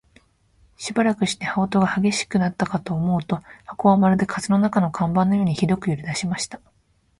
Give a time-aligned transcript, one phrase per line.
[0.77, 6.59] しばらくして、羽音が烈しくなったかと思うと、箱はまるで風の中の看板のようにひどく揺れだしました。